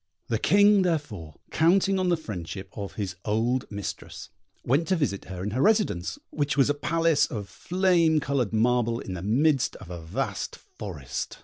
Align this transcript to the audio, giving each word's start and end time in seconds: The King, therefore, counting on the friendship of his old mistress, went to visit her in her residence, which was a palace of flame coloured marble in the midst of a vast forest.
The 0.29 0.39
King, 0.39 0.81
therefore, 0.81 1.35
counting 1.51 1.99
on 1.99 2.09
the 2.09 2.17
friendship 2.17 2.69
of 2.75 2.93
his 2.95 3.15
old 3.23 3.69
mistress, 3.69 4.29
went 4.65 4.87
to 4.87 4.95
visit 4.95 5.25
her 5.25 5.43
in 5.43 5.51
her 5.51 5.61
residence, 5.61 6.17
which 6.31 6.57
was 6.57 6.71
a 6.71 6.73
palace 6.73 7.27
of 7.27 7.47
flame 7.47 8.19
coloured 8.19 8.51
marble 8.51 8.99
in 8.99 9.13
the 9.13 9.21
midst 9.21 9.75
of 9.75 9.91
a 9.91 10.01
vast 10.01 10.55
forest. 10.55 11.37